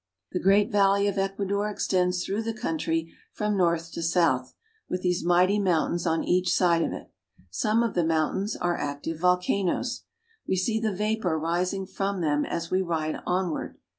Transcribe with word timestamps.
The 0.31 0.39
great 0.39 0.71
valley 0.71 1.05
of 1.07 1.19
Ecuador 1.19 1.69
extends 1.69 2.25
through 2.25 2.41
the 2.41 2.55
coun 2.55 2.79
try 2.79 3.05
from 3.33 3.55
north 3.55 3.91
to 3.91 4.01
south, 4.01 4.55
with 4.89 5.03
these 5.03 5.23
mighty 5.23 5.59
mountains 5.59 6.07
on 6.07 6.23
each 6.23 6.51
side 6.51 6.81
of 6.81 6.91
it. 6.91 7.11
Some 7.51 7.83
of 7.83 7.93
the 7.93 8.03
mountains 8.03 8.55
are 8.55 8.75
active 8.75 9.19
volca 9.19 9.63
noes. 9.63 10.01
We 10.47 10.55
see 10.55 10.79
the 10.79 10.91
vapor 10.95 11.37
rising 11.37 11.85
from 11.85 12.19
them 12.21 12.45
as 12.45 12.71
we 12.71 12.81
ride 12.81 13.17
onward. 13.27 13.77